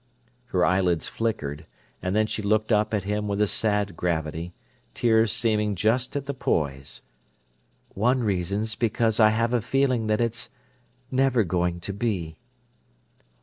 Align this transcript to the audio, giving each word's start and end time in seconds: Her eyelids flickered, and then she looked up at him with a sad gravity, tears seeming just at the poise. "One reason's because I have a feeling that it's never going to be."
Her 0.45 0.65
eyelids 0.65 1.07
flickered, 1.07 1.67
and 2.01 2.15
then 2.15 2.25
she 2.25 2.41
looked 2.41 2.71
up 2.71 2.91
at 2.91 3.03
him 3.03 3.27
with 3.27 3.39
a 3.39 3.45
sad 3.45 3.95
gravity, 3.95 4.51
tears 4.95 5.31
seeming 5.31 5.75
just 5.75 6.15
at 6.15 6.25
the 6.25 6.33
poise. 6.33 7.03
"One 7.89 8.23
reason's 8.23 8.73
because 8.73 9.19
I 9.19 9.29
have 9.29 9.53
a 9.53 9.61
feeling 9.61 10.07
that 10.07 10.19
it's 10.19 10.49
never 11.11 11.43
going 11.43 11.81
to 11.81 11.93
be." 11.93 12.35